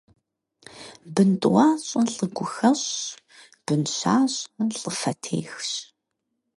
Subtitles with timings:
[1.13, 2.89] Бын тӀуащӀэ лӀы гу хэщӀщ,
[3.65, 5.69] бын щащӀэ лӀы фэ техщ.